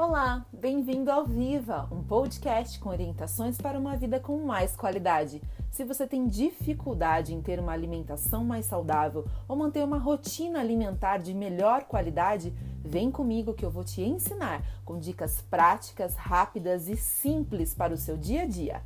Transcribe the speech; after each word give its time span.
Olá, 0.00 0.46
bem-vindo 0.50 1.12
ao 1.12 1.26
Viva, 1.26 1.86
um 1.92 2.02
podcast 2.02 2.80
com 2.80 2.88
orientações 2.88 3.58
para 3.58 3.78
uma 3.78 3.98
vida 3.98 4.18
com 4.18 4.38
mais 4.38 4.74
qualidade. 4.74 5.42
Se 5.70 5.84
você 5.84 6.06
tem 6.06 6.26
dificuldade 6.26 7.34
em 7.34 7.42
ter 7.42 7.60
uma 7.60 7.72
alimentação 7.72 8.42
mais 8.42 8.64
saudável 8.64 9.26
ou 9.46 9.54
manter 9.54 9.84
uma 9.84 9.98
rotina 9.98 10.58
alimentar 10.58 11.18
de 11.18 11.34
melhor 11.34 11.84
qualidade, 11.84 12.50
vem 12.82 13.10
comigo 13.10 13.52
que 13.52 13.62
eu 13.62 13.70
vou 13.70 13.84
te 13.84 14.00
ensinar 14.00 14.64
com 14.86 14.98
dicas 14.98 15.42
práticas, 15.42 16.14
rápidas 16.14 16.88
e 16.88 16.96
simples 16.96 17.74
para 17.74 17.92
o 17.92 17.98
seu 17.98 18.16
dia 18.16 18.44
a 18.44 18.46
dia. 18.46 18.82